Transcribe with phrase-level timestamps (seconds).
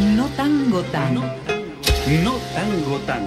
[0.00, 1.14] No tango tan.
[1.14, 3.22] No tango tan.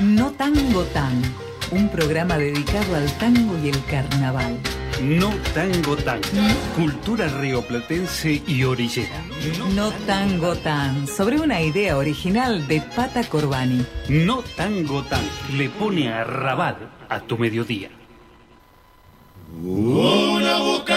[0.00, 1.22] No tango tan.
[1.70, 4.58] Un programa dedicado al tango y el carnaval.
[5.02, 6.20] No tango tan.
[6.76, 9.22] Cultura rioplatense y orillera.
[9.74, 11.06] No tango tan.
[11.06, 13.86] Sobre una idea original de Pata Corbani.
[14.10, 15.24] No tango tan.
[15.56, 17.88] Le pone a rabar a tu mediodía.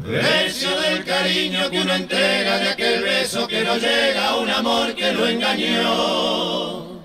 [0.00, 4.94] Precio del cariño que uno entrega, de aquel beso que no llega, a un amor
[4.94, 7.02] que lo engañó.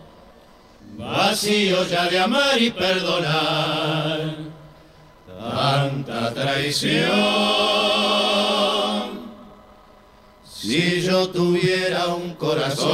[0.98, 4.36] Vacío ya de amar y perdonar,
[5.38, 7.08] tanta traición.
[10.50, 12.90] Si yo tuviera un corazón,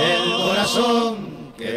[0.00, 1.72] el corazón que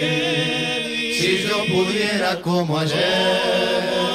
[0.00, 4.13] vi, si yo pudiera como ayer,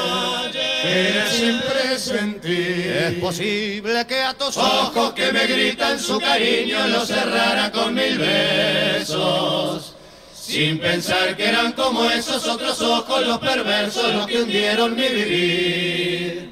[1.99, 7.93] sentir, es posible que a tus ojos que me gritan su cariño lo cerrara con
[7.93, 9.93] mil besos.
[10.33, 16.49] Sin pensar que eran como esos otros ojos los perversos los que hundieron mi vivir.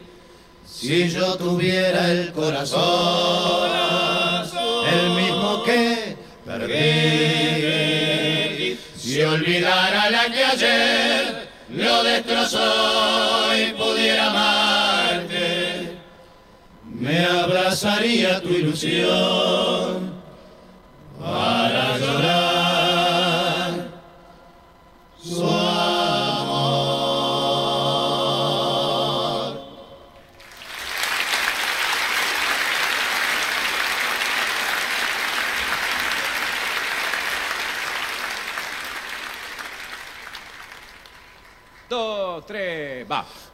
[0.71, 3.71] Si yo tuviera el corazón,
[4.93, 6.77] el mismo que perdí,
[8.95, 15.97] si olvidara la que ayer lo destrozó y pudiera amarte,
[16.85, 20.06] me abrazaría tu ilusión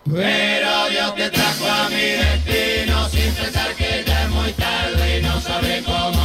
[0.05, 5.21] Pero Dios te trajo a mi destino sin pensar que ya es muy tarde y
[5.21, 6.22] no sabe cómo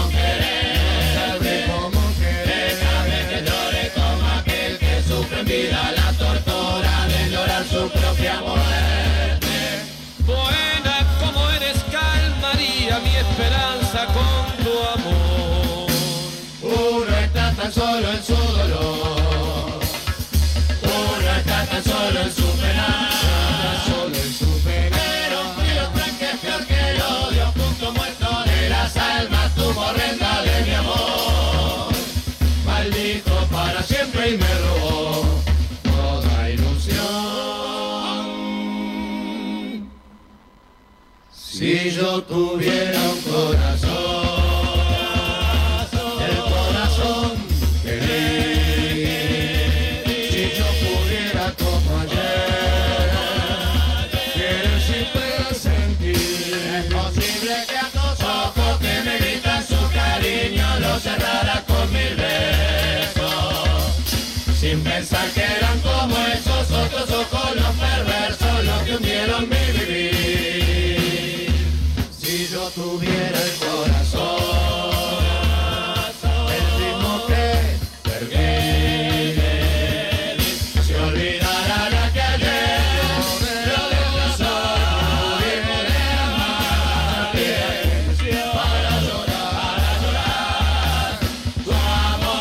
[41.89, 43.58] Si yo tuviera un corazón,
[72.75, 75.25] tuviera el corazón,
[76.49, 77.47] el mismo que
[78.03, 79.35] perdí,
[80.83, 82.81] si olvidara la que ayer
[83.67, 84.55] lo destrozó,
[85.39, 87.49] pudiera amarte
[88.55, 91.19] para llorar, para llorar
[91.65, 91.71] tu
[92.13, 92.39] amor.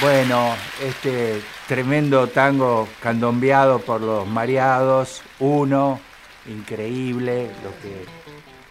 [0.00, 0.38] Bueno,
[0.80, 6.00] este tremendo tango candombeado por los mareados, uno,
[6.46, 8.06] increíble, lo que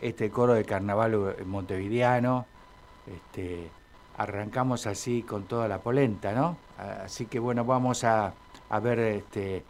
[0.05, 2.45] este coro de carnaval montevideano,
[3.07, 3.69] este,
[4.17, 6.57] arrancamos así con toda la polenta, ¿no?
[7.05, 8.33] Así que bueno, vamos a,
[8.69, 9.63] a ver, este,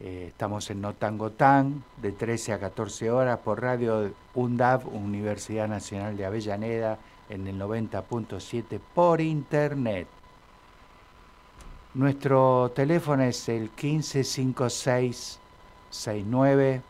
[0.00, 5.68] eh, estamos en No Tango Tan, de 13 a 14 horas por radio UNDAV, Universidad
[5.68, 6.98] Nacional de Avellaneda,
[7.30, 10.06] en el 90.7 por internet.
[11.94, 15.38] Nuestro teléfono es el 1556
[15.90, 16.82] 69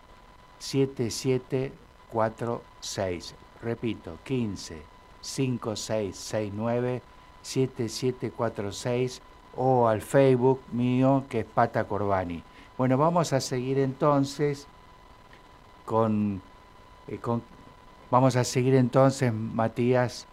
[0.58, 3.34] 7746.
[3.62, 4.82] Repito, 15
[5.20, 7.02] 5669
[7.42, 9.20] 7746
[9.56, 12.42] o al Facebook mío que es Pata Corbani.
[12.78, 14.66] Bueno, vamos a seguir entonces
[15.84, 16.40] con,
[17.08, 17.42] eh, con
[18.10, 20.26] vamos a seguir entonces Matías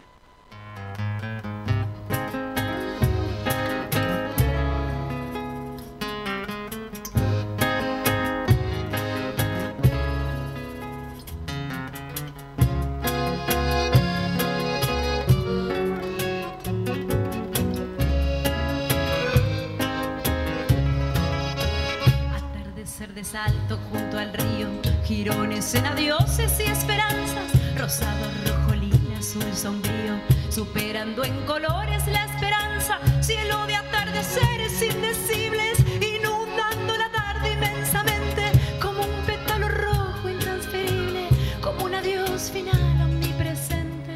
[30.50, 38.44] superando en colores la esperanza, cielo de atardeceres indecibles, inundando la tarde inmensamente,
[38.82, 41.28] como un pétalo rojo intransferible,
[41.62, 44.16] como un adiós final omnipresente.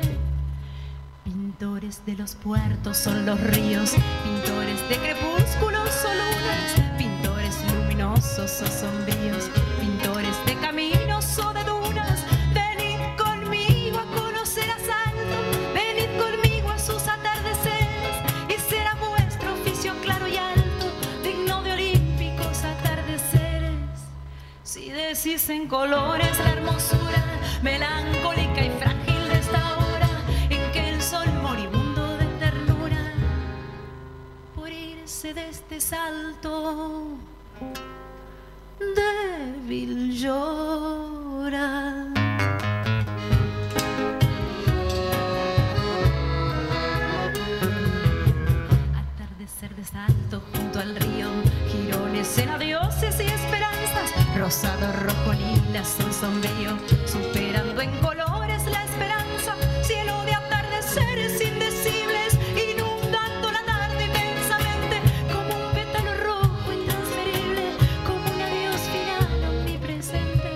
[1.25, 3.91] Pintores de los puertos son los ríos,
[4.23, 9.49] pintores de crepúsculos o lunas, pintores luminosos o sombríos,
[9.81, 11.04] pintores de caminos
[25.49, 27.23] en colores la hermosura
[27.61, 30.09] melancólica y frágil de esta hora
[30.49, 33.13] en que el sol moribundo de ternura
[34.55, 37.17] por irse de este salto
[38.79, 42.05] débil llora.
[48.95, 51.27] Atardecer de salto junto al río,
[54.45, 56.77] Rosado, rojo, lila, son sombrío,
[57.07, 65.01] superando en colores la esperanza, cielo de atardeceres indecibles, inundando la tarde inmensamente,
[65.33, 67.71] como un pétalo rojo intransferible,
[68.05, 70.51] como un adiós final omnipresente.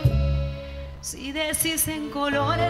[1.01, 2.68] Si decís en colores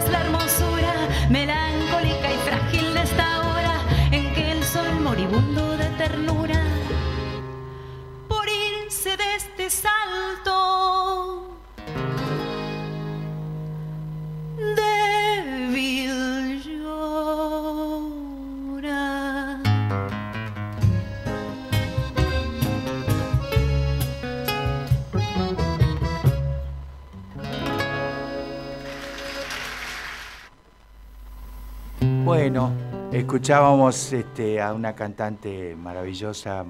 [32.29, 32.71] Bueno,
[33.11, 36.63] escuchábamos este, a una cantante maravillosa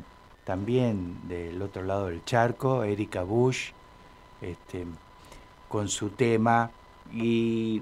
[0.45, 3.71] también del otro lado del charco, Erika Bush,
[4.39, 4.85] este,
[5.67, 6.71] con su tema
[7.11, 7.81] y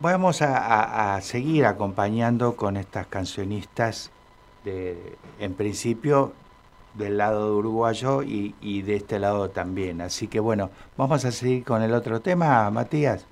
[0.00, 4.10] vamos a, seguir acompañando con estas cancionistas
[4.64, 6.32] de, en principio
[6.94, 10.00] del lado uruguayo y, y de este lado también.
[10.00, 13.26] Así que bueno, vamos a seguir con el otro tema, Matías.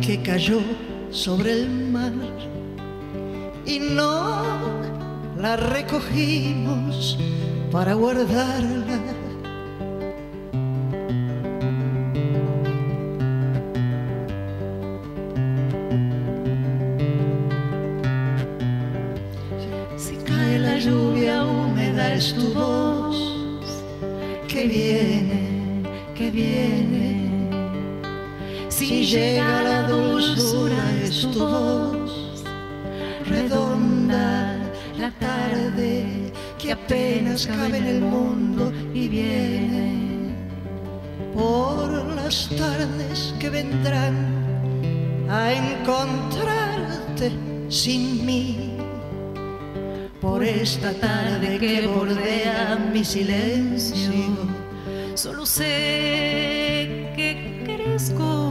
[0.00, 0.60] Que cayó
[1.10, 2.12] sobre el mar
[3.66, 4.42] y no
[5.38, 7.18] la recogimos
[7.70, 9.07] para guardarla.
[35.08, 40.34] La tarde que apenas cabe en el mundo y viene
[41.34, 44.16] por las tardes que vendrán
[45.30, 47.32] a encontrarte
[47.68, 48.76] sin mí
[50.20, 54.12] por esta tarde que bordea mi silencio.
[55.14, 58.47] Solo sé que crezco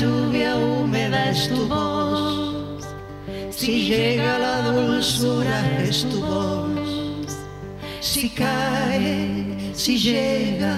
[0.00, 2.86] lluvia húmeda es tu voz.
[3.50, 7.36] Si llega la dulzura es tu voz.
[8.00, 10.76] Si cae, si llega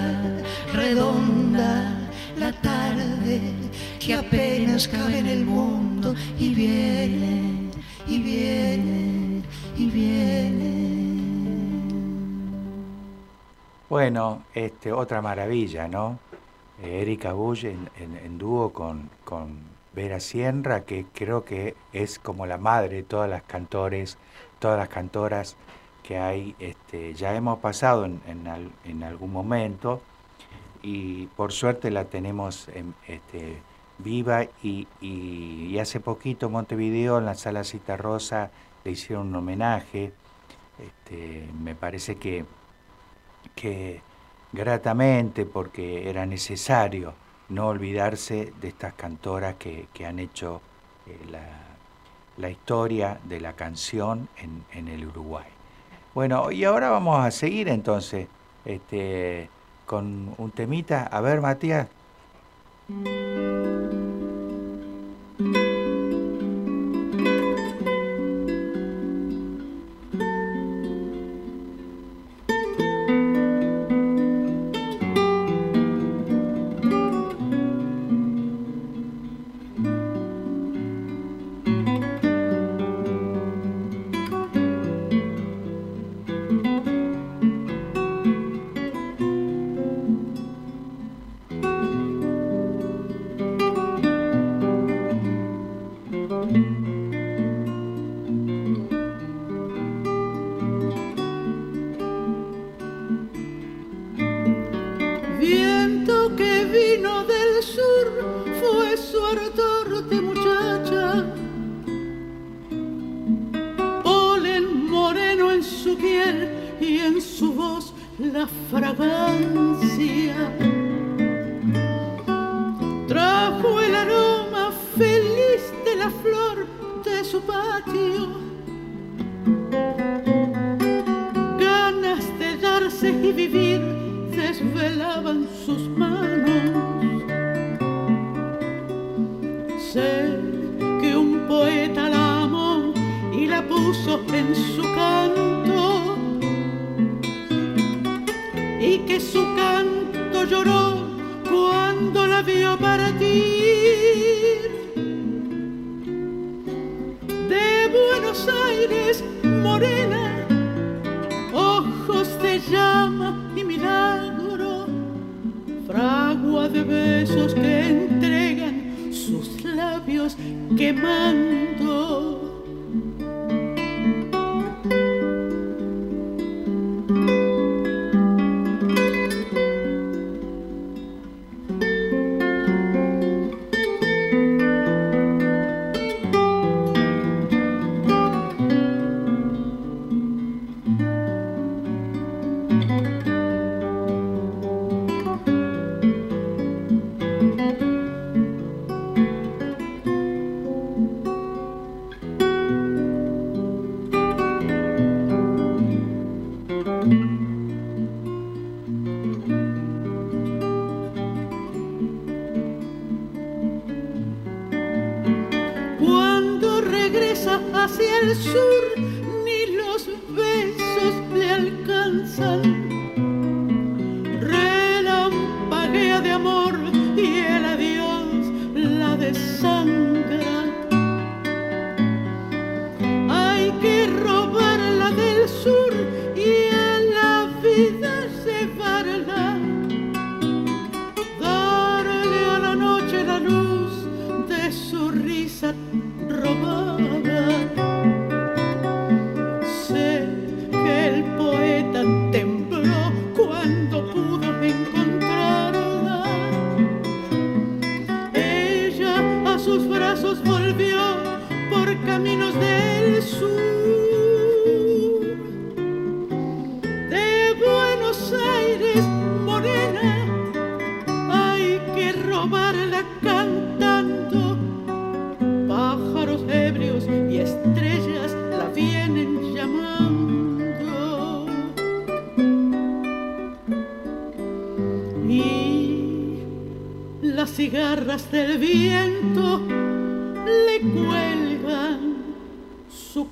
[0.73, 1.93] redonda
[2.37, 3.39] la tarde
[3.99, 7.69] que apenas cabe en el mundo y viene,
[8.07, 9.43] y viene,
[9.77, 10.71] y viene.
[13.87, 16.30] Bueno, este, otra maravilla, ¿no?
[16.83, 19.59] Erika Bull en, dúo con, con
[19.93, 24.17] Vera Sierra, que creo que es como la madre de todas las cantores,
[24.59, 25.55] todas las cantoras
[26.03, 30.01] que hay, este, ya hemos pasado en, en al- en algún momento
[30.81, 33.57] y por suerte la tenemos en- este,
[33.99, 38.49] viva y, y- hace poquito Montevideo en la sala Cita Rosa
[38.83, 40.11] le hicieron un homenaje,
[40.79, 42.45] este, me parece que
[43.55, 44.01] que
[44.51, 47.13] gratamente, porque era necesario
[47.49, 50.61] no olvidarse de estas cantoras que, que han hecho
[51.05, 51.41] eh, la,
[52.37, 55.47] la historia de la canción en, en el Uruguay.
[56.13, 58.27] Bueno, y ahora vamos a seguir entonces
[58.65, 59.49] este,
[59.85, 61.03] con un temita.
[61.03, 61.87] A ver, Matías.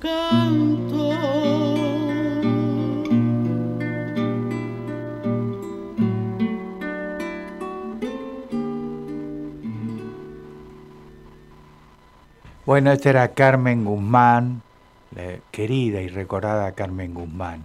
[0.00, 1.10] Canto.
[12.66, 14.62] Bueno, esta era Carmen Guzmán,
[15.14, 17.64] la querida y recordada Carmen Guzmán.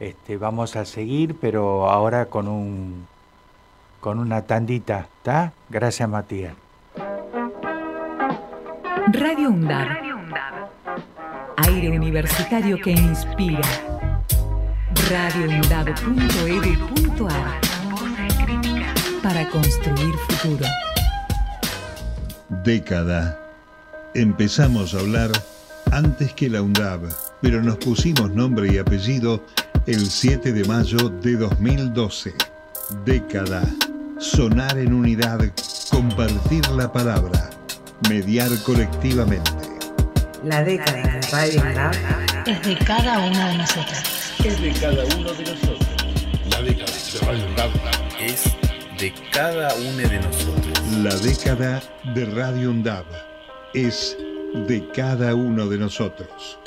[0.00, 3.06] Este, vamos a seguir, pero ahora con un
[4.00, 5.52] con una tandita, ¿está?
[5.70, 6.54] Gracias, Matías.
[9.12, 10.11] Radio UNDAD.
[11.68, 13.60] Aire universitario que inspira.
[15.10, 17.60] radioundab.edu.ar
[19.22, 20.66] Para construir futuro.
[22.64, 23.38] Década.
[24.14, 25.30] Empezamos a hablar
[25.92, 27.02] antes que la UNDAB,
[27.40, 29.44] pero nos pusimos nombre y apellido
[29.86, 32.34] el 7 de mayo de 2012.
[33.04, 33.62] Década.
[34.18, 35.40] Sonar en unidad,
[35.90, 37.50] compartir la palabra,
[38.08, 39.61] mediar colectivamente.
[40.44, 41.92] La década de Radio UNDAB
[42.46, 44.02] es de cada uno de nosotros.
[44.44, 45.88] Es de cada uno de nosotros.
[46.50, 47.70] La década de Radio UNDAB
[48.18, 48.44] es
[48.98, 50.82] de cada uno de nosotros.
[51.00, 51.82] La década
[52.12, 53.04] de Radio UNDAB
[53.72, 54.16] es
[54.66, 56.58] de cada uno de nosotros.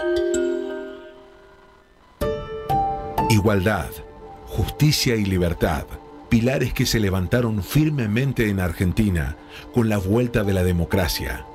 [3.30, 3.90] Igualdad,
[4.46, 5.84] justicia y libertad,
[6.30, 9.36] pilares que se levantaron firmemente en Argentina
[9.74, 11.46] con la vuelta de la democracia.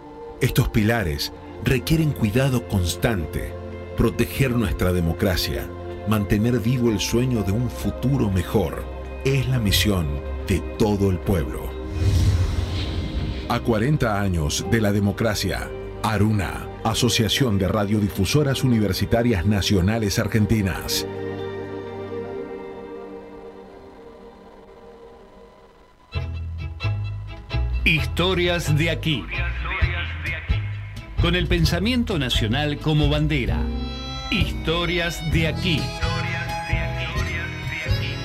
[0.43, 1.33] Estos pilares
[1.64, 3.52] requieren cuidado constante,
[3.97, 5.69] proteger nuestra democracia,
[6.09, 8.85] mantener vivo el sueño de un futuro mejor.
[9.25, 10.07] Es la misión
[10.49, 11.69] de todo el pueblo.
[13.49, 15.69] A 40 años de la democracia,
[16.02, 21.07] Aruna, Asociación de Radiodifusoras Universitarias Nacionales Argentinas.
[27.84, 29.25] Historias de aquí.
[31.21, 33.63] Con el pensamiento nacional como bandera.
[34.30, 35.78] Historias de aquí.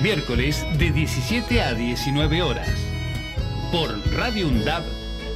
[0.00, 2.70] Miércoles de 17 a 19 horas.
[3.70, 4.82] Por Radio UNDAB,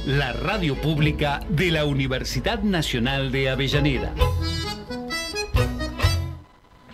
[0.07, 4.11] la radio pública de la Universidad Nacional de Avellaneda.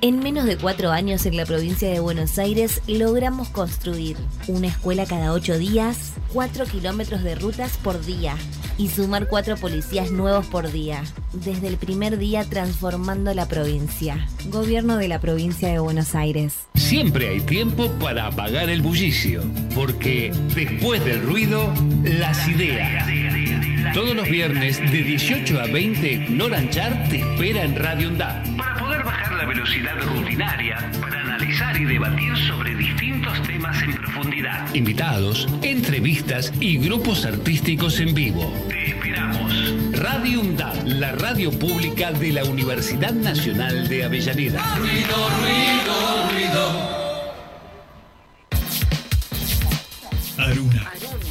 [0.01, 4.17] En menos de cuatro años en la provincia de Buenos Aires logramos construir
[4.49, 8.35] una escuela cada ocho días, cuatro kilómetros de rutas por día
[8.77, 11.03] y sumar cuatro policías nuevos por día.
[11.33, 14.27] Desde el primer día transformando la provincia.
[14.45, 16.67] Gobierno de la provincia de Buenos Aires.
[16.75, 19.43] Siempre hay tiempo para apagar el bullicio,
[19.75, 23.07] porque después del ruido, las ideas.
[23.93, 28.57] Todos los viernes de 18 a 20, Noranchar te espera en Radio UNDAD.
[28.57, 31.26] Para poder bajar la velocidad rutinaria, para
[31.79, 34.73] y debatir sobre distintos temas en profundidad.
[34.73, 38.51] Invitados, entrevistas y grupos artísticos en vivo.
[38.67, 39.53] Te esperamos.
[39.93, 44.75] Radio UNDAD, la radio pública de la Universidad Nacional de Avellaneda.
[44.77, 46.97] Ruido, ruido, ruido.
[50.37, 50.91] Aruna,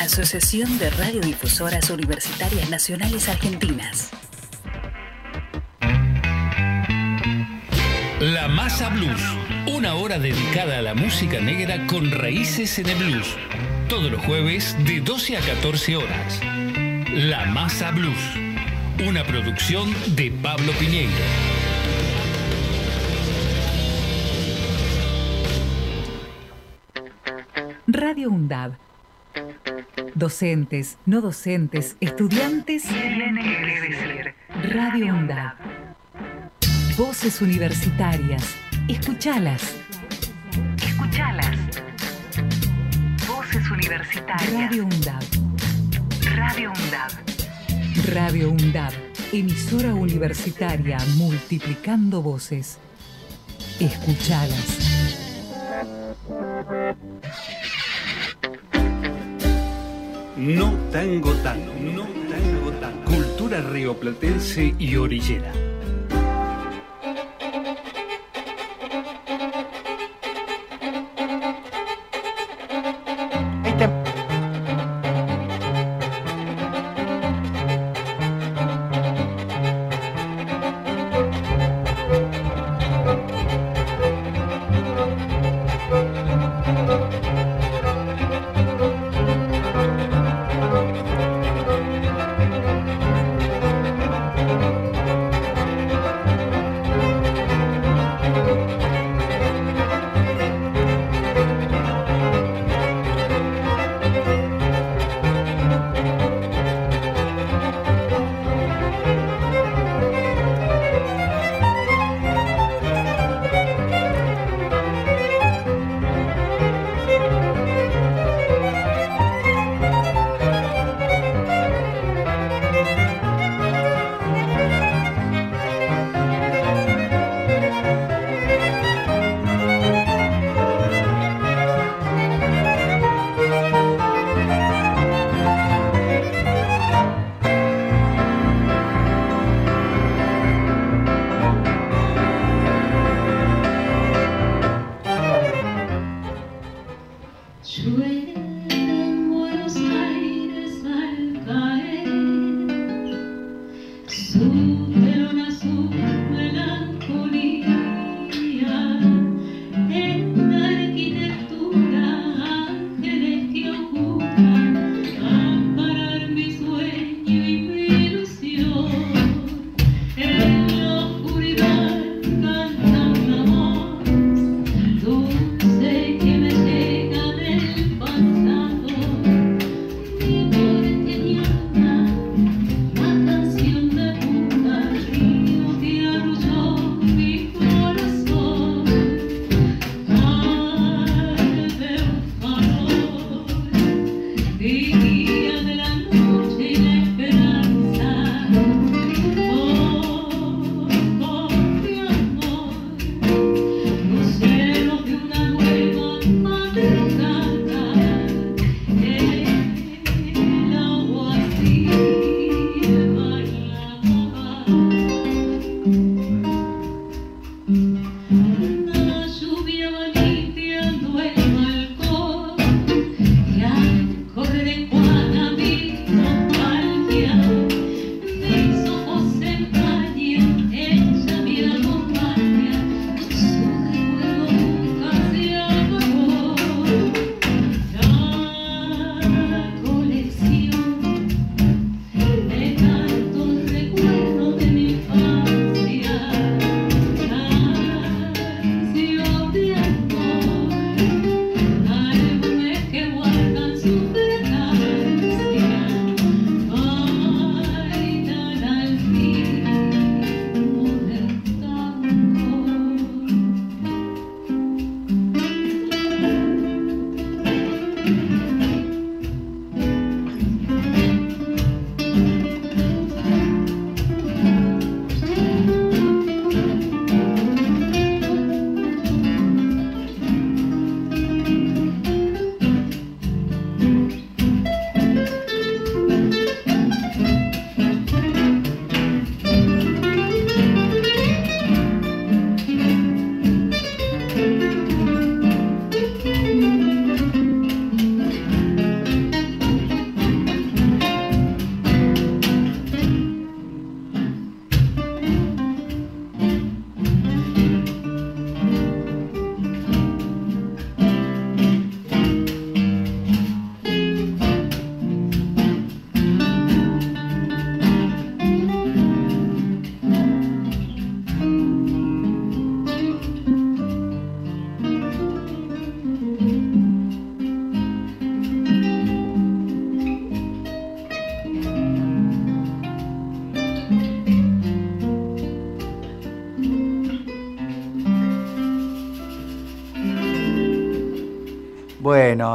[0.00, 4.10] Asociación de Radiodifusoras Universitarias Nacionales Argentinas.
[8.20, 9.20] La Masa Blues,
[9.66, 13.36] una hora dedicada a la música negra con raíces en el blues.
[13.88, 16.40] Todos los jueves de 12 a 14 horas.
[17.12, 18.18] La Masa Blues,
[19.06, 21.12] una producción de Pablo Piñeiro.
[27.86, 28.87] Radio UNDAB.
[30.18, 32.82] Docentes, no docentes, estudiantes.
[32.82, 34.34] Tienen que decir.
[34.74, 35.54] Radio UNDAB.
[36.96, 38.56] Voces universitarias.
[38.88, 39.76] Escuchalas.
[40.84, 41.56] Escuchalas.
[43.28, 44.52] Voces universitarias.
[44.52, 45.22] Radio UNDAB.
[46.34, 47.12] Radio UNDAB.
[48.12, 48.92] Radio UNDAB.
[49.32, 52.78] Emisora universitaria multiplicando voces.
[53.78, 54.78] Escuchalas.
[60.38, 63.04] No tango tango, no tango tango.
[63.06, 65.52] Cultura rioplatense y orillera.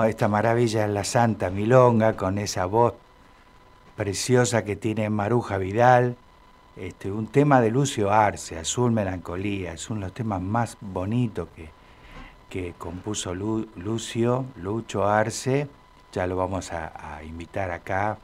[0.08, 2.94] Esta maravilla es la Santa Milonga con esa voz
[3.96, 6.18] preciosa que tiene Maruja Vidal.
[6.76, 11.48] Este, un tema de Lucio Arce, Azul Melancolía, es uno de los temas más bonitos
[11.56, 11.70] que,
[12.50, 15.68] que compuso Lucio, Lucho Arce.
[16.12, 18.18] Ya lo vamos a, invitar acá.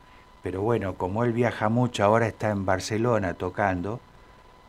[0.43, 3.99] Pero bueno, como él viaja mucho, ahora está en Barcelona tocando.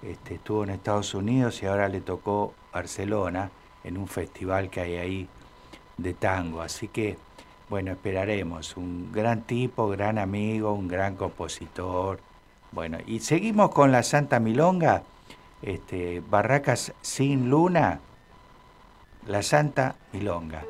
[0.03, 3.51] Este, estuvo en Estados Unidos y ahora le tocó Barcelona
[3.85, 5.29] en un festival que hay ahí
[6.03, 6.63] de tango.
[6.63, 7.17] Así que,
[7.69, 8.77] bueno, esperaremos.
[8.77, 12.21] Un gran tipo, gran amigo, un gran compositor.
[12.73, 15.03] Bueno, y seguimos con la Santa Milonga,
[15.63, 18.01] este, Barracas sin Luna,
[19.27, 20.63] la Santa Milonga.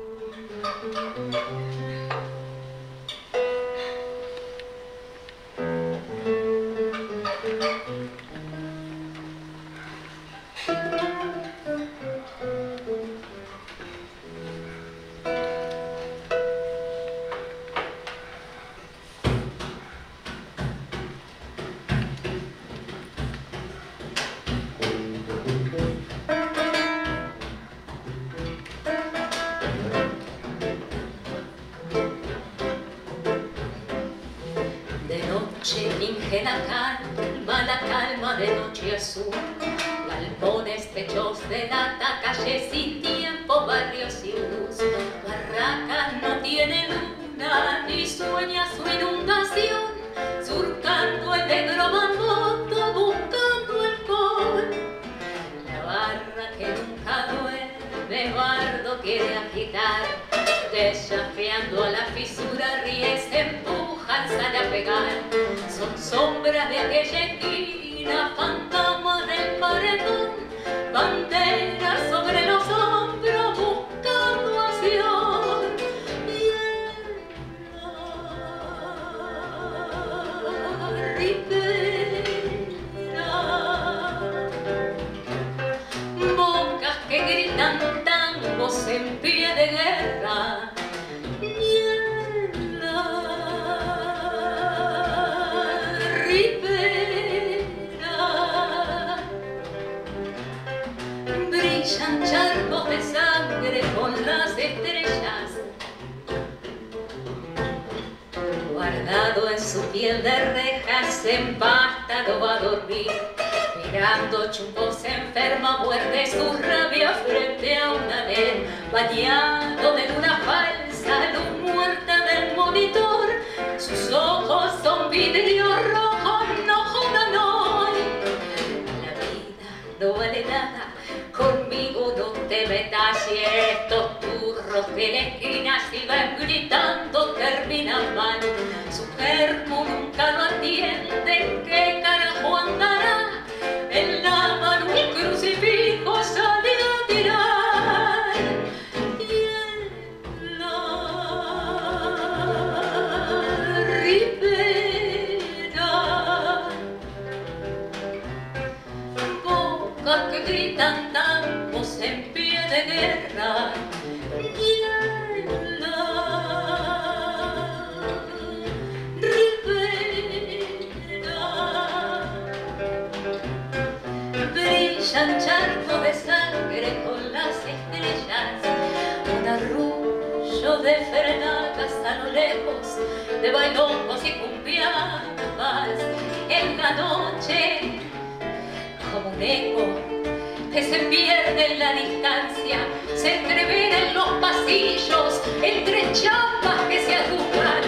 [190.71, 192.79] que se pierde en la distancia,
[193.15, 197.83] se entrevera en los pasillos, entre chapas que se aducan,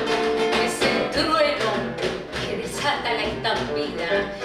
[0.65, 1.71] ese trueno
[2.45, 4.42] que desata la estampida.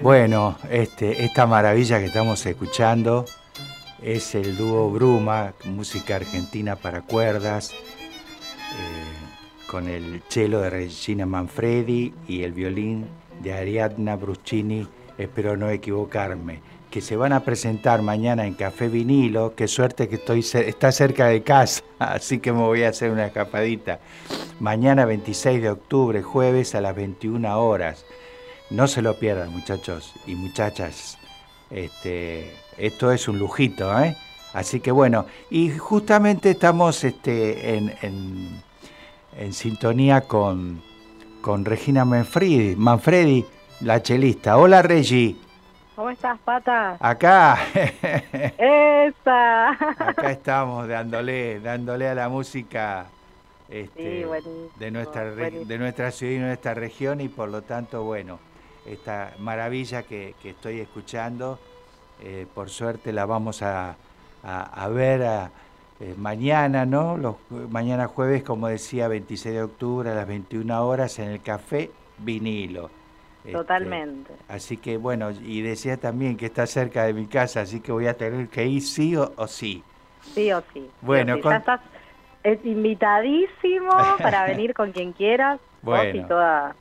[0.00, 3.24] Bueno, este, esta maravilla que estamos escuchando
[4.00, 12.14] es el dúo Bruma, música argentina para cuerdas, eh, con el cello de Regina Manfredi
[12.28, 13.08] y el violín
[13.42, 14.86] de Ariadna Bruscini,
[15.18, 16.60] espero no equivocarme,
[16.96, 21.26] que se van a presentar mañana en Café Vinilo, qué suerte que estoy está cerca
[21.26, 23.98] de casa, así que me voy a hacer una escapadita.
[24.60, 28.06] Mañana 26 de octubre, jueves a las 21 horas.
[28.70, 31.18] No se lo pierdan, muchachos y muchachas.
[31.68, 34.16] Este, esto es un lujito, ¿eh?
[34.54, 38.62] Así que bueno, y justamente estamos este, en, en-
[39.38, 40.80] en sintonía con,
[41.42, 43.44] con Regina Manfredi, Manfredi,
[43.82, 44.56] la chelista.
[44.56, 45.36] Hola, Regi.
[45.96, 46.96] ¿Cómo estás, pata?
[47.00, 47.56] Acá,
[48.58, 49.70] ¡Esa!
[49.70, 53.06] acá estamos dándole, dándole a la música
[53.70, 55.64] este, Sí, de, nuestra, buenísimo.
[55.64, 58.38] de nuestra ciudad y nuestra región y por lo tanto, bueno,
[58.84, 61.58] esta maravilla que, que estoy escuchando,
[62.22, 63.96] eh, por suerte la vamos a,
[64.44, 65.50] a- a ver a-
[65.98, 67.16] eh, mañana, ¿no?
[67.16, 67.36] Los,
[67.70, 72.90] mañana jueves, como decía, 26 de octubre a las 21 horas en el Café Vinilo.
[73.46, 74.32] Este, Totalmente.
[74.48, 78.06] Así que bueno, y decía también que está cerca de mi casa, así que voy
[78.08, 79.82] a tener que ir sí o, o sí.
[80.34, 80.90] Sí o sí.
[81.00, 81.40] Bueno, sí.
[81.42, 81.80] con- Ya estás
[82.42, 85.60] es invitadísimo para venir con quien quieras.
[85.82, 86.28] Vos y Bueno.
[86.28, 86.76] todas,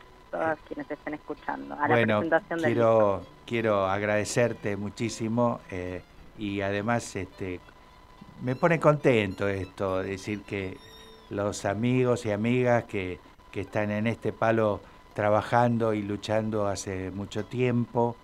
[0.67, 2.89] quienes estén escuchando a la bueno, presentación del disco.
[2.89, 6.01] quiero, quiero agradecerte muchísimo eh,
[6.38, 7.60] y además este,
[8.43, 10.78] me pone contento esto, decir que
[11.30, 13.19] los amigos y amigas que,
[13.51, 14.82] que están en este palo
[15.15, 18.15] trabajando y luchando hace mucho tiempo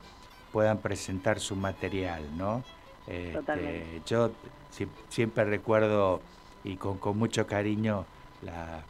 [0.52, 2.62] puedan presentar su material, ¿no?
[3.08, 4.32] Este, yo
[4.70, 6.22] si- siempre recuerdo
[6.64, 8.06] y con, con mucho cariño
[8.44, 8.84] la,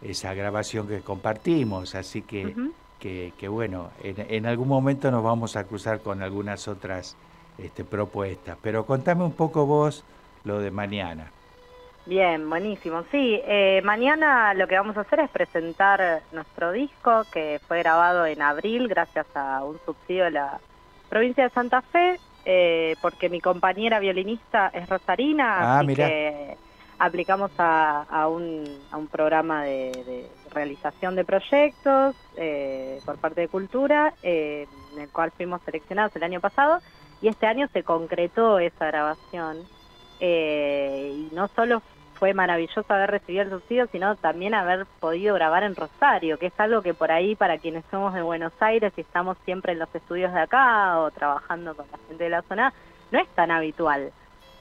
[0.00, 2.56] esa grabación que compartimos, así que,
[2.98, 7.16] que, que bueno, en, en algún momento nos vamos a cruzar con algunas otras
[7.58, 10.04] este, propuestas, pero contame un poco vos
[10.44, 11.30] lo de mañana.
[12.04, 13.04] Bien, buenísimo.
[13.12, 18.26] Sí, eh, mañana lo que vamos a hacer es presentar nuestro disco que fue grabado
[18.26, 20.58] en abril gracias a un subsidio de la
[21.08, 26.08] provincia de Santa Fe, eh, porque mi compañera violinista es rosarina, Ah, así mirá.
[26.08, 26.56] que
[26.98, 33.42] aplicamos a, a un, a un programa de, de realización de proyectos eh, por parte
[33.42, 36.80] de Cultura, eh, en el cual fuimos seleccionados el año pasado,
[37.20, 39.58] y este año se concretó esa grabación.
[40.24, 41.82] Eh, y no solo
[42.22, 46.60] fue maravilloso haber recibido el subsidio, sino también haber podido grabar en Rosario, que es
[46.60, 49.92] algo que por ahí para quienes somos de Buenos Aires y estamos siempre en los
[49.92, 52.72] estudios de acá o trabajando con la gente de la zona,
[53.10, 54.12] no es tan habitual.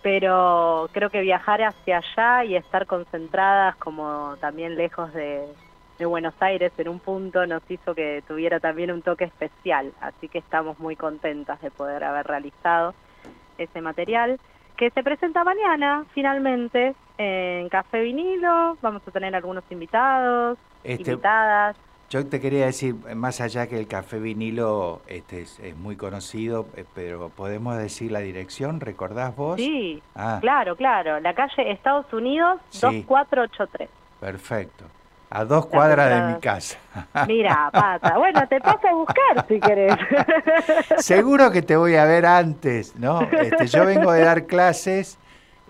[0.01, 5.45] Pero creo que viajar hacia allá y estar concentradas como también lejos de,
[5.99, 9.93] de Buenos Aires en un punto nos hizo que tuviera también un toque especial.
[10.01, 12.95] Así que estamos muy contentas de poder haber realizado
[13.59, 14.39] ese material
[14.77, 18.77] que se presenta mañana finalmente en Café Vinilo.
[18.81, 21.75] Vamos a tener algunos invitados, Este- invitadas.
[22.09, 26.65] Yo te quería decir, más allá que el café vinilo este, es, es muy conocido,
[26.75, 29.55] eh, pero podemos decir la dirección, ¿recordás vos?
[29.55, 31.21] Sí, Ah, claro, claro.
[31.21, 32.81] La calle Estados Unidos Sí.
[32.81, 33.89] 2483.
[34.19, 34.83] perfecto.
[35.29, 36.77] A dos cuadras de mi casa.
[37.27, 38.17] Mira, pata.
[38.17, 39.95] Bueno, te paso a buscar si querés.
[40.97, 43.21] Seguro que te voy a ver antes, ¿no?
[43.21, 45.17] Este, yo vengo de dar clases,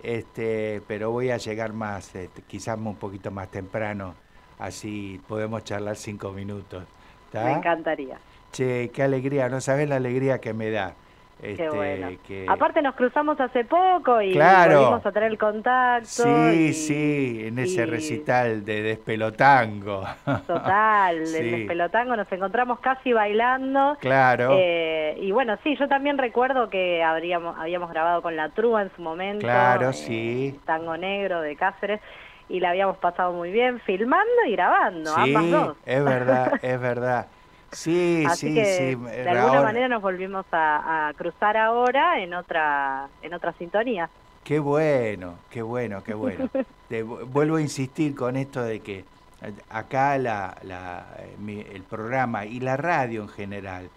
[0.02, 4.14] este, pero voy a llegar más, este, quizás un poquito más temprano,
[4.58, 6.84] así podemos charlar cinco minutos.
[7.30, 7.44] ¿tá?
[7.44, 8.18] Me encantaría.
[8.52, 10.94] Che, qué alegría, no sabes la alegría que me da.
[11.42, 12.08] Este, bueno.
[12.26, 14.78] que- Aparte nos cruzamos hace poco y Claro.
[14.78, 16.06] volvimos a tener el contacto.
[16.06, 16.28] Sí,
[16.68, 20.04] y- sí, en ese y- recital de Despelotango.
[20.46, 21.36] Total, Sí.
[21.38, 23.96] en el pelotango nos encontramos casi bailando.
[24.00, 24.50] Claro.
[24.56, 28.90] Eh, y bueno, sí, yo también recuerdo que habríamos, habíamos grabado con La Trúa en
[28.94, 29.40] su momento.
[29.44, 30.60] Claro, eh, sí.
[30.64, 32.00] Tango Negro de Cáceres.
[32.48, 35.76] Y la habíamos pasado muy bien, filmando y grabando, ambas Sí, dos.
[35.86, 37.26] es verdad, es verdad.
[37.72, 38.94] Sí, Así sí, que sí.
[38.94, 44.08] de alguna ahora- manera nos volvimos a, a cruzar ahora en otra, en otra sintonía.
[44.44, 46.48] Qué bueno, qué bueno, qué bueno.
[46.88, 51.60] Te vu- vuelvo a insistir con esto de que eh, acá la, la, eh, mi-
[51.60, 53.88] el programa y la radio en general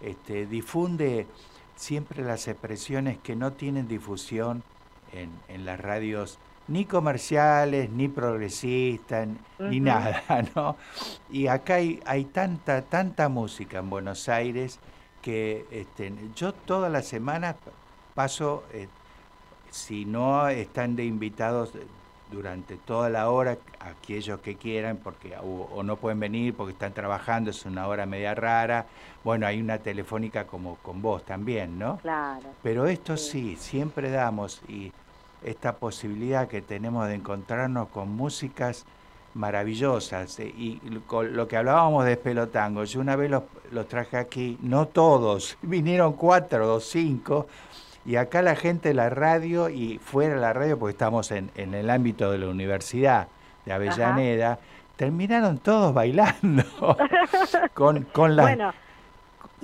[0.00, 1.26] este, difunde
[1.74, 4.62] siempre las expresiones que no tienen difusión
[5.12, 10.22] en, en las radios ni comerciales, ni progresistas, ni nada,
[10.54, 10.76] ¿no?
[11.30, 14.78] Y acá hay, hay tanta, tanta música en Buenos Aires
[15.20, 17.56] que este, yo todas las semanas
[18.14, 18.88] paso, eh,
[19.70, 21.72] si no están de invitados
[22.30, 26.92] durante toda la hora, aquellos que quieran, porque o, o no pueden venir porque están
[26.92, 28.86] trabajando, es una hora media rara.
[29.22, 31.98] Bueno, hay una telefónica como con vos también, ¿no?
[31.98, 32.46] Claro.
[32.62, 34.92] Pero esto sí, siempre damos y
[35.44, 38.84] esta posibilidad que tenemos de encontrarnos con músicas
[39.34, 43.42] maravillosas eh, y con lo que hablábamos de pelotango, yo una vez los,
[43.72, 47.46] los traje aquí, no todos, vinieron cuatro o cinco
[48.06, 51.50] y acá la gente de la radio y fuera de la radio, porque estamos en,
[51.54, 53.28] en el ámbito de la universidad
[53.64, 54.58] de Avellaneda,
[54.96, 56.64] terminaron todos bailando
[57.74, 58.46] con, con las...
[58.46, 58.72] Bueno,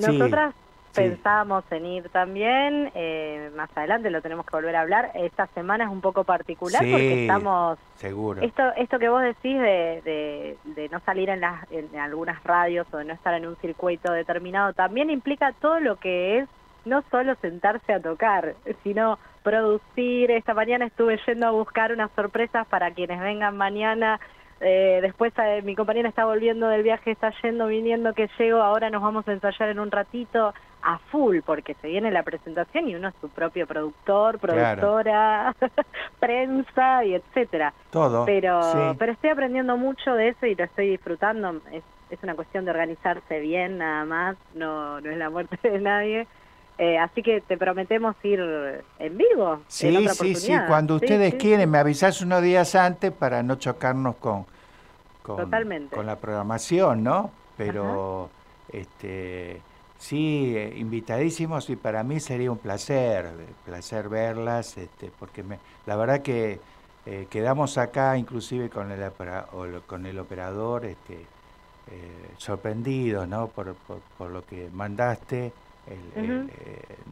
[0.01, 0.55] Sí, nosotras
[0.93, 1.03] sí.
[1.03, 5.11] pensábamos en ir también, eh, más adelante lo tenemos que volver a hablar.
[5.15, 7.79] Esta semana es un poco particular Sí, porque estamos...
[7.97, 8.43] seguro.
[8.43, 12.87] Esto, esto que vos decís de, de, de no salir en, las, en algunas radios
[12.93, 16.49] o de no estar en un circuito determinado también implica todo lo que es
[16.85, 20.31] no solo sentarse a tocar, sino producir.
[20.31, 24.21] Esta mañana estuve yendo a buscar unas sorpresas para quienes vengan mañana.
[24.61, 28.63] Eh, después eh, mi compañera está volviendo del viaje, está yendo, viniendo, que llego.
[28.63, 32.89] Ahora nos vamos a ensayar en un ratito a full, porque se viene la presentación
[32.89, 34.81] y uno es su propio productor, Claro.
[34.81, 35.55] productora,
[36.21, 37.73] prensa y etcétera.
[37.91, 38.79] Todo, Pero, sí.
[38.99, 41.61] pero estoy aprendiendo mucho de eso y lo estoy disfrutando.
[41.73, 44.37] Es, es una cuestión de organizarse bien, nada más.
[44.55, 46.27] No, no es la muerte de nadie.
[46.79, 48.41] Eh, así que te prometemos ir
[48.99, 49.55] en vivo.
[49.55, 53.13] en Sí, otra sí, sí, cuando Sí, ustedes sí, quieren, me avisás unos días antes
[53.13, 54.47] para no chocarnos con,
[55.23, 55.95] con, Totalmente.
[55.95, 57.31] con la programación, ¿no?
[57.59, 58.31] Pero,
[58.73, 59.61] este,
[60.01, 65.59] sí, eh, invitadísimos y para mí sería un placer, eh, placer verlas, este, porque me,
[65.87, 66.59] la verdad que
[67.07, 69.11] eh, quedamos acá inclusive con el,
[69.87, 73.49] con el operador, este, eh, sorprendidos, ¿no?
[73.49, 75.53] Por, por, por lo que mandaste.
[75.87, 76.49] El,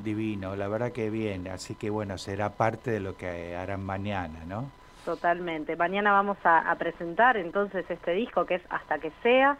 [0.05, 4.45] divino, la verdad que bien, así que bueno, será parte de lo que harán mañana,
[4.47, 4.71] ¿no?
[5.05, 5.75] Totalmente.
[5.75, 9.57] Mañana vamos a, a presentar entonces este disco que es Hasta que sea,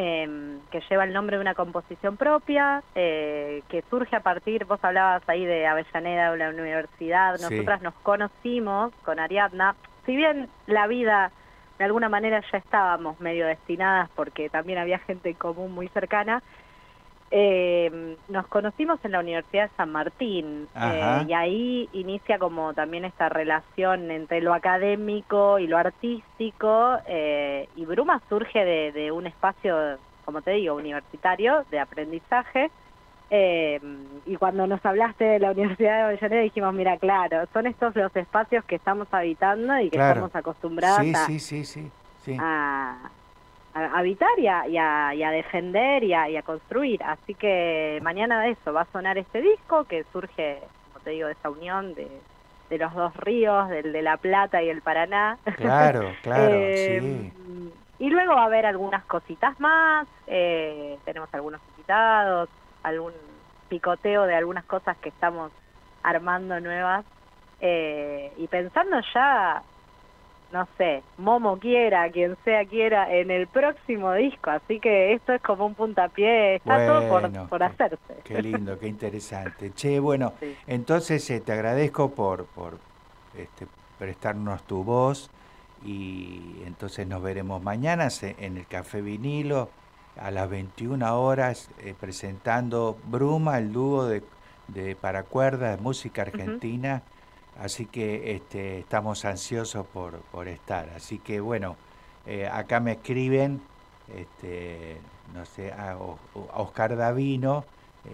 [0.00, 4.78] eh, que lleva el nombre de una composición propia, eh, que surge a partir, vos
[4.82, 7.42] hablabas ahí de Avellaneda, de la universidad, Sí.
[7.42, 9.74] nosotras nos conocimos con Ariadna,
[10.06, 11.32] si bien la vida
[11.80, 16.44] de alguna manera ya estábamos medio destinadas porque también había gente en común muy cercana,
[17.30, 23.04] eh, nos conocimos en la Universidad de San Martín eh, y ahí inicia como también
[23.04, 29.26] esta relación entre lo académico y lo artístico eh, y Bruma surge de, de un
[29.26, 32.70] espacio, como te digo, universitario de aprendizaje
[33.30, 33.78] eh,
[34.24, 38.14] y cuando nos hablaste de la Universidad de Avellaneda dijimos, mira, claro, son estos los
[38.16, 40.10] espacios que estamos habitando y que Claro.
[40.26, 41.90] estamos acostumbradas Sí, a, sí, sí, sí,
[42.24, 42.36] sí.
[42.40, 42.96] a,
[43.86, 47.02] a habitar y a, y a- y a defender y a, y a construir.
[47.02, 51.26] Así que mañana de eso va a sonar este disco que surge, como te digo,
[51.28, 52.22] de esa unión de,
[52.70, 55.38] de los dos ríos, del de La Plata y el Paraná.
[55.56, 57.72] Claro, claro, Eh, sí.
[58.00, 62.48] Y luego va a haber algunas cositas más, eh, tenemos algunos invitados,
[62.84, 63.12] algún
[63.68, 65.50] picoteo de algunas cosas que estamos
[66.04, 67.04] armando nuevas
[67.60, 69.62] eh, y pensando ya,
[70.52, 75.42] no sé, Momo quiera, quien sea quiera, en el próximo disco, así que esto es
[75.42, 78.14] como un puntapié, está todo por, por hacerse.
[78.24, 79.72] Qué lindo, qué interesante.
[79.74, 80.32] Che, bueno,
[80.66, 82.78] entonces eh, te agradezco por, por
[83.36, 83.66] este,
[83.98, 85.30] prestarnos tu voz
[85.84, 89.68] y entonces nos veremos mañana en el Café Vinilo
[90.16, 94.22] a las 21 horas eh, presentando Bruma, el dúo de,
[94.68, 97.02] de para cuerdas de música argentina.
[97.58, 100.88] Así que este, estamos ansiosos por, por estar.
[100.94, 101.76] Así que bueno,
[102.26, 103.60] eh, acá me escriben,
[104.14, 104.98] este,
[105.34, 105.96] no sé, a,
[106.54, 107.64] Oscar Davino,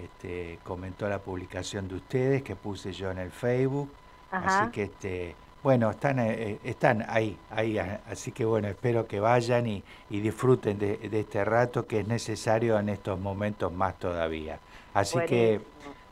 [0.02, 3.90] este, comentó la publicación de ustedes que puse yo en el Facebook.
[4.30, 4.62] Ajá.
[4.62, 9.66] Así que este, bueno, están, eh, están ahí, ahí, así que bueno, espero que vayan
[9.66, 14.58] y, y disfruten de, de este rato que es necesario en estos momentos más todavía.
[14.94, 15.60] Así que,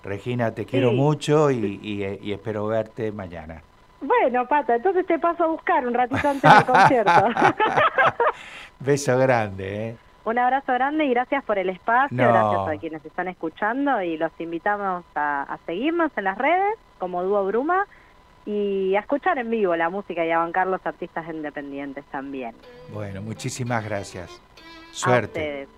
[0.05, 0.97] Regina, te quiero Sí.
[0.97, 3.63] mucho y, y, eh, y espero verte mañana.
[4.01, 7.13] Bueno, Pata, entonces te paso a buscar un ratito antes del concierto.
[8.81, 9.97] Beso grande, ¿eh?
[10.25, 12.33] Un abrazo grande y gracias por el espacio, No.
[12.33, 17.23] gracias a quienes están escuchando y los invitamos a, a seguirnos en las redes como
[17.25, 17.87] Dúo Bruma
[18.47, 22.55] y a escuchar en vivo la música y a bancar los artistas independientes también.
[22.93, 24.31] Bueno, muchísimas gracias.
[24.31, 25.67] A Suerte.
[25.67, 25.69] ustedes.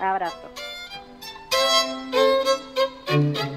[0.00, 0.67] Abrazo.
[3.08, 3.48] Radio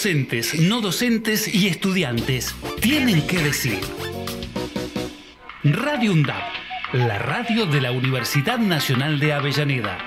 [0.00, 3.80] docentes, no docentes y estudiantes tienen que decir.
[5.62, 6.42] Radio UNDAB,
[6.94, 9.98] la radio de la Universidad Nacional de Avellaneda.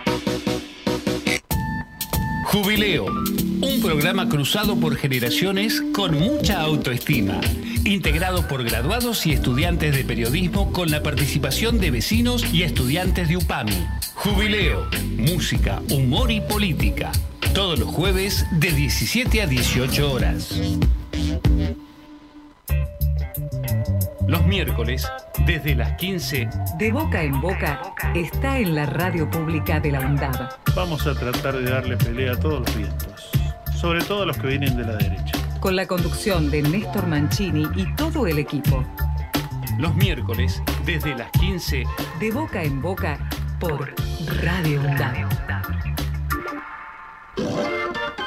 [2.46, 7.40] Jubileo, un programa cruzado por generaciones con mucha autoestima,
[7.86, 13.38] integrado por graduados y estudiantes de periodismo con la participación de vecinos y estudiantes de
[13.38, 13.86] UPAMI.
[14.16, 17.12] Jubileo, música, humor y política.
[17.54, 20.60] Todos los jueves de 17 a 18 horas.
[24.28, 25.08] Los miércoles,
[25.46, 30.50] desde las 15, De boca en boca está en la radio pública de la UNDAB.
[30.76, 33.30] Vamos a tratar de darle pelea a todos los vientos,
[33.76, 35.38] sobre todo a los que vienen de la derecha.
[35.60, 38.84] Con la conducción de Néstor Mancini y todo el equipo.
[39.78, 41.84] los miércoles, desde las 15,
[42.20, 43.18] De boca en boca
[43.60, 43.94] por
[44.42, 45.63] Radio UNDAB.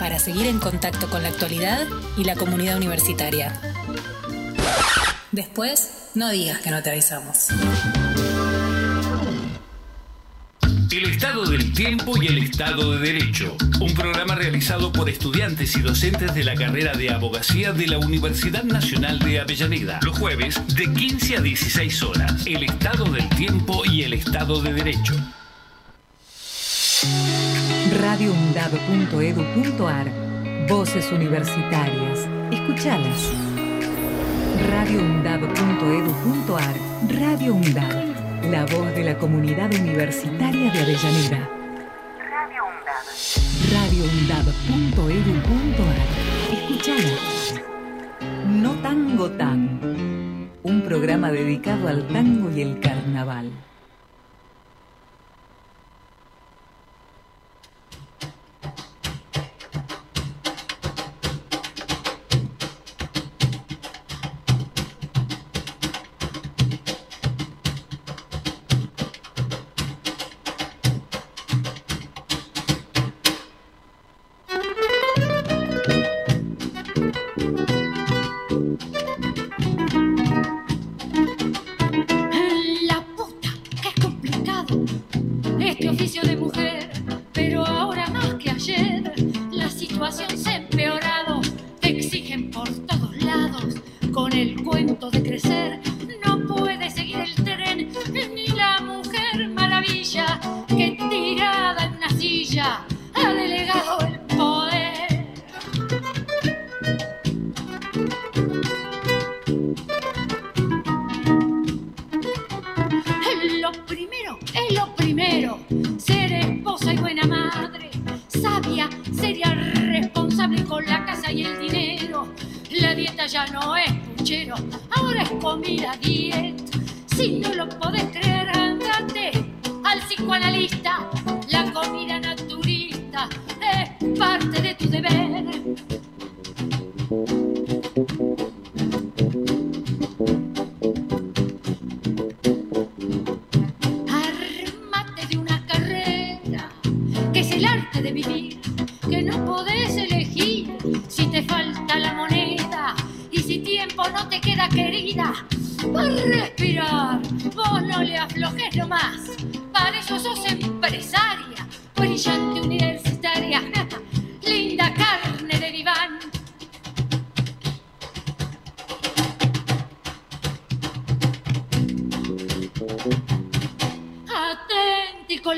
[0.00, 1.86] para seguir en contacto con la actualidad
[2.16, 3.52] y la comunidad universitaria.
[5.30, 7.48] Después, no digas que no te avisamos.
[10.90, 15.82] El Estado del Tiempo y el Estado de Derecho, un programa realizado por estudiantes y
[15.82, 20.92] docentes de la carrera de abogacía de la Universidad Nacional de Avellaneda, los jueves de
[20.92, 22.46] 15 a 16 horas.
[22.46, 25.14] El Estado del Tiempo y el Estado de Derecho.
[27.98, 30.06] radioundab.edu.ar
[30.68, 32.28] Voces universitarias.
[32.52, 33.32] Escuchalas.
[34.70, 36.76] radioundab.edu.ar
[37.08, 38.50] Radio UNDAB.
[38.50, 41.48] La voz de la comunidad universitaria de Avellaneda.
[43.72, 45.96] radioundab.edu.ar
[46.52, 47.60] Escuchalas.
[48.46, 49.80] No Tango Tan.
[50.62, 53.50] Un programa dedicado al tango y el carnaval.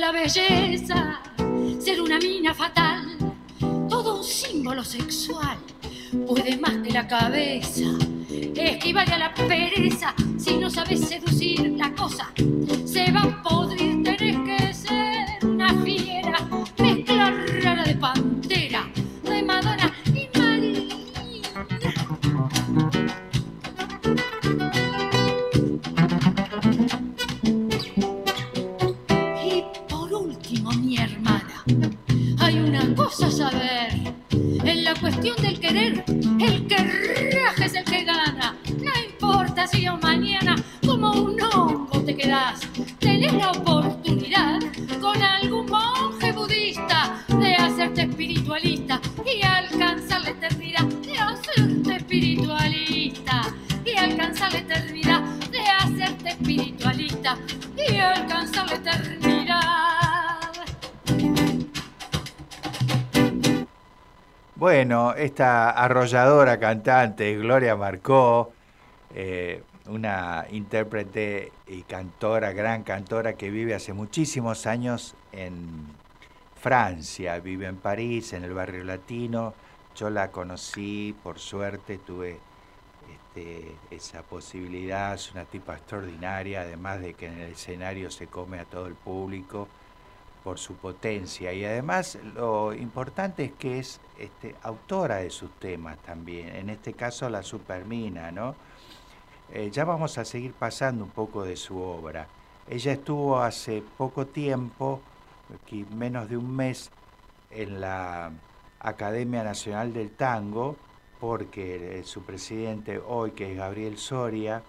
[0.03, 1.21] La belleza,
[1.79, 3.17] ser una mina fatal,
[3.89, 5.57] todo un símbolo sexual,
[6.27, 7.85] puede más que la cabeza,
[8.29, 12.33] esquivale a la pereza, si no sabes seducir la cosa,
[12.85, 13.92] se va a podrir,
[65.23, 68.53] esta arrolladora cantante, Gloria Marcó,
[69.15, 75.87] eh, una intérprete y cantora, gran cantora que vive hace muchísimos años en
[76.61, 79.55] Francia, vive en París, en el barrio latino.
[79.95, 82.39] Yo la conocí, por suerte, tuve
[83.13, 88.59] este, esa posibilidad, es una tipa extraordinaria, además de que en el escenario se come
[88.59, 89.69] a todo el público,
[90.43, 91.53] por su potencia.
[91.53, 96.93] Y además lo importante es que es este, autora de sus temas también, en este
[96.93, 98.55] caso la Supermina, ¿no?
[99.53, 102.29] Eh, ya vamos a seguir pasando un poco de su obra.
[102.69, 105.01] Ella estuvo hace poco tiempo,
[105.55, 106.91] aquí menos de un mes,
[107.51, 108.31] en la
[108.81, 110.77] Academia Nacional del Tango,
[111.21, 114.63] porque su presidente hoy, que es Gabriel Soria,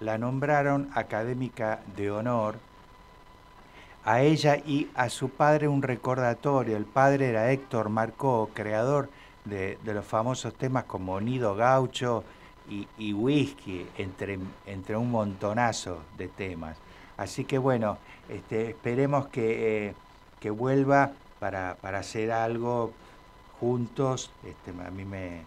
[0.00, 2.58] la nombraron académica de honor
[4.04, 6.76] a ella y a su padre un recordatorio.
[6.76, 9.08] El padre era Héctor Marcó, creador
[9.44, 12.24] de, los famosos temas como Nido Gaucho
[12.98, 16.78] y, Whisky, entre, entre un montonazo de temas.
[17.16, 17.98] Así que bueno,
[18.28, 19.94] este, esperemos que, eh,
[20.40, 22.92] que vuelva para, para hacer algo
[23.60, 24.30] juntos.
[24.44, 25.42] Este, a mí me,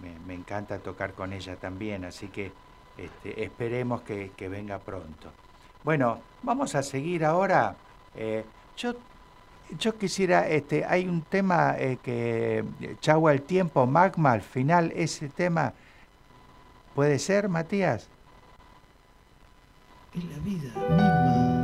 [0.00, 2.52] me, me encanta tocar con ella también, así que
[2.98, 5.30] este, esperemos que, que venga pronto.
[5.84, 7.76] Bueno, vamos a seguir ahora.
[8.16, 8.44] Eh,
[8.76, 8.94] yo,
[9.78, 12.64] yo quisiera, este, hay un tema eh, que
[13.00, 15.72] Chagua el tiempo, Magma al final, ese tema,
[16.94, 18.08] ¿puede ser, Matías?
[20.14, 21.55] Es la vida.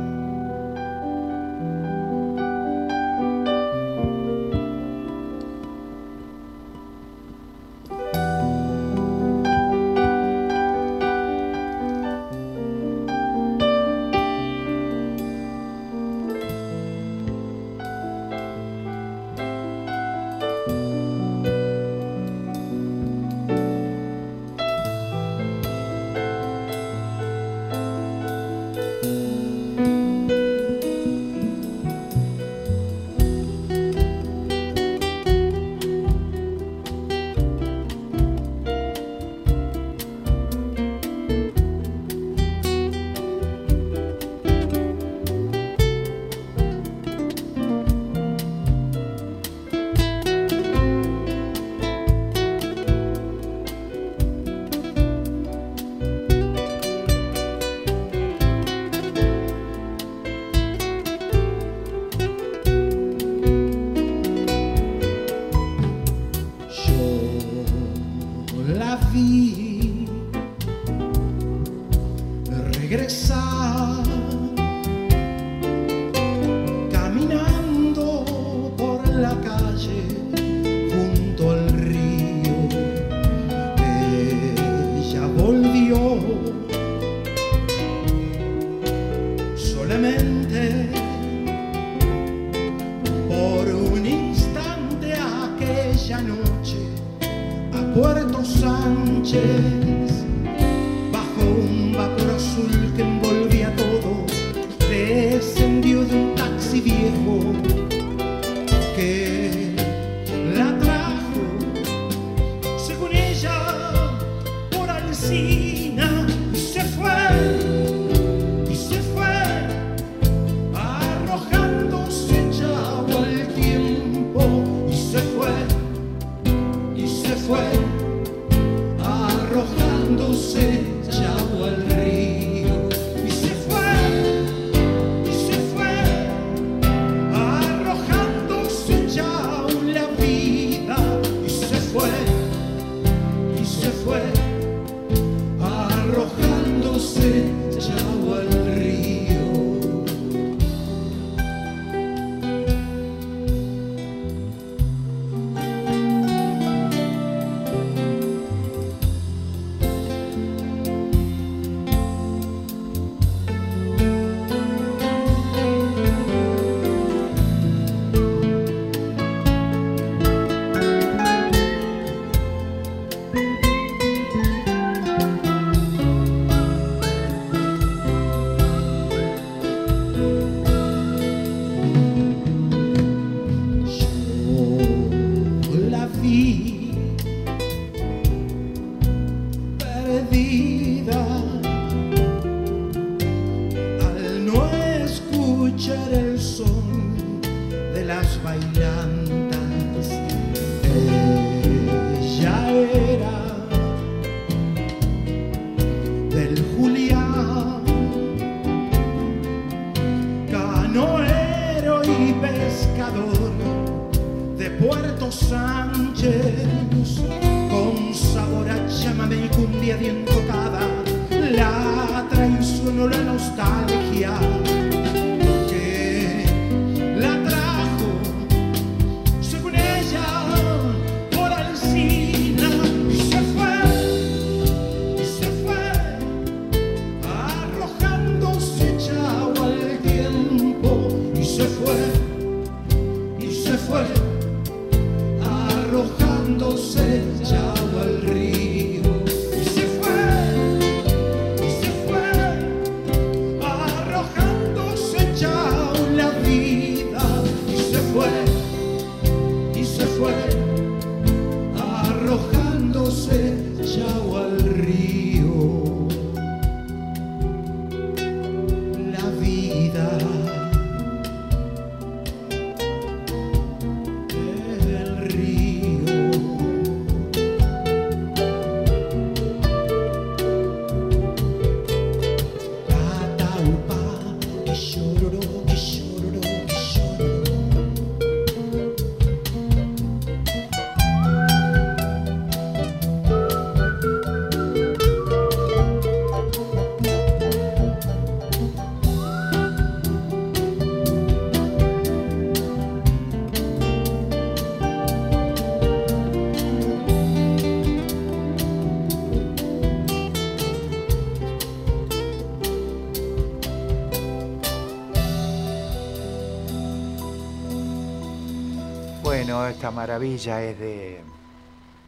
[319.93, 321.21] Maravilla es de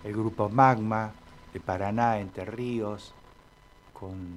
[0.03, 1.13] el grupo Magma
[1.53, 3.13] de Paraná, Entre Ríos,
[3.93, 4.35] con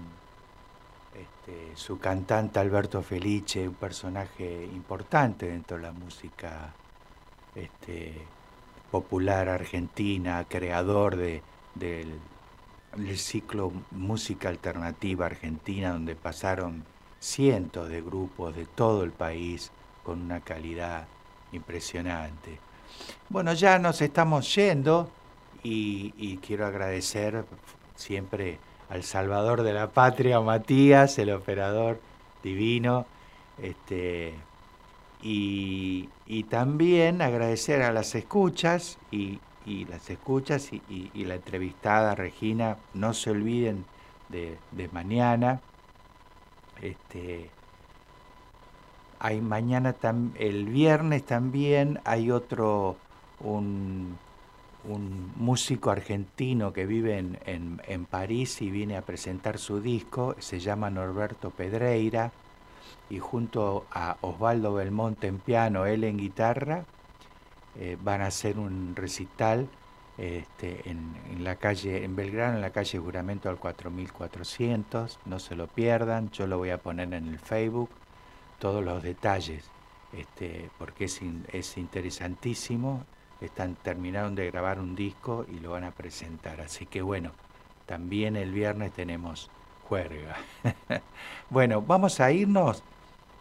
[1.14, 6.72] este, su cantante Alberto Felice, un personaje importante dentro de la música
[7.54, 8.14] este,
[8.90, 11.42] popular argentina, creador de,
[11.74, 12.18] del,
[12.96, 16.84] del ciclo Música Alternativa Argentina, donde pasaron
[17.18, 19.72] cientos de grupos de todo el país
[20.04, 21.08] con una calidad
[21.52, 22.67] impresionante.
[23.28, 25.10] Bueno, ya nos estamos yendo
[25.62, 27.44] y, quiero agradecer
[27.94, 32.00] siempre al Salvador de la Patria, Matías, el operador
[32.42, 33.06] divino,
[33.60, 34.34] este,
[35.22, 36.08] y,
[36.48, 39.40] también agradecer a las escuchas y,
[39.90, 43.84] las escuchas y la entrevistada Regina, no se olviden
[44.30, 45.60] de, de mañana.
[46.80, 47.50] Este,
[49.18, 52.96] hay mañana tam- el viernes también hay otro
[53.40, 54.18] un,
[55.36, 60.90] músico argentino que vive en, en- París y viene a presentar su disco, se llama
[60.90, 62.32] Norberto Pedreira
[63.10, 66.84] y junto a Osvaldo Belmonte en piano, él en guitarra,
[67.74, 69.68] eh, van a hacer un recital
[70.16, 75.54] este, en, en la calle, en Belgrano, en la calle Juramento al 4400, no se
[75.56, 77.90] lo pierdan, yo lo voy a poner en el Facebook,
[78.58, 79.64] todos los detalles,
[80.12, 83.04] este, porque es, in- es interesantísimo,
[83.40, 87.30] están, terminaron de grabar un disco y lo van a presentar, así que bueno,
[87.86, 89.50] también el viernes tenemos
[89.88, 90.36] juerga.
[91.50, 92.82] bueno, vamos a irnos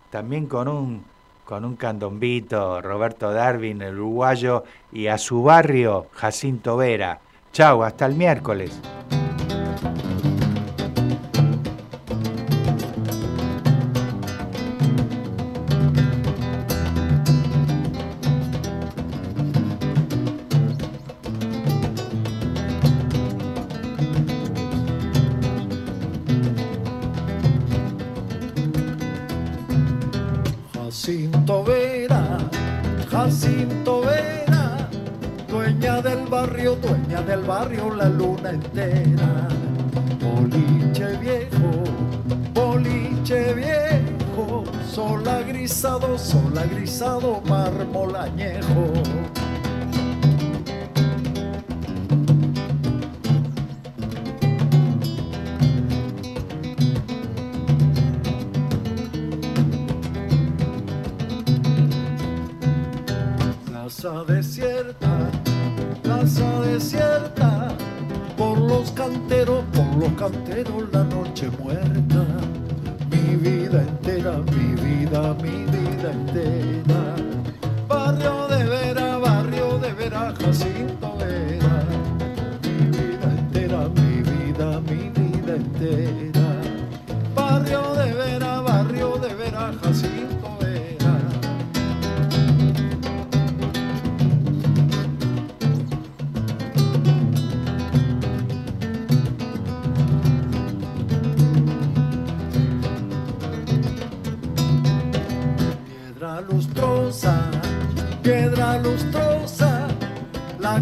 [0.09, 1.03] también con un
[1.43, 7.21] con un candombito, Roberto Darwin, el uruguayo, y a su barrio, Jacinto Vera.
[7.53, 8.77] Chau, hasta el miércoles.
[46.67, 47.41] Grisado,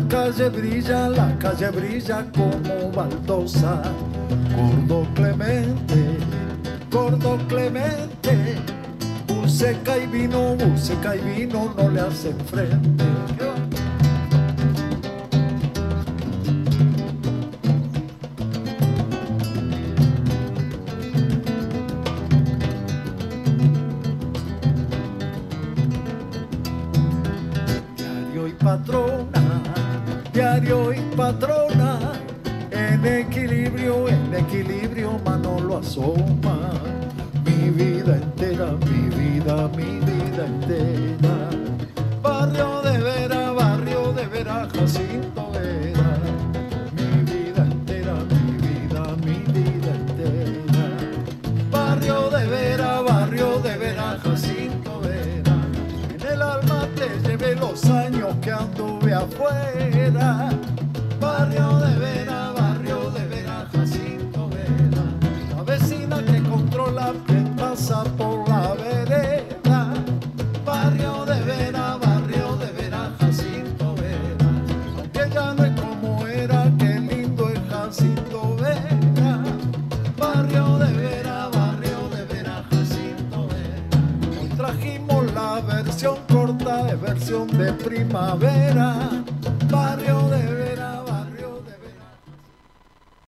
[0.10, 3.82] calle brilla, la calle brilla como baldosa.
[4.56, 6.18] Gordo Clemente,
[6.92, 8.56] gordo Clemente,
[9.28, 13.05] buceca y vino, buceca y vino no le hacen frente.